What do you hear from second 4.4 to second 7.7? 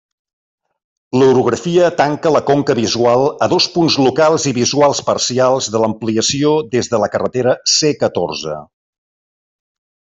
i visuals parcials de l'ampliació des de la carretera